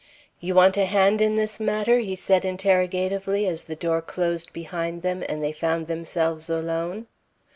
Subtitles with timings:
[0.39, 5.03] "You want a hand in this matter?" he said interrogatively, as the door closed behind
[5.03, 7.05] them and they found themselves alone.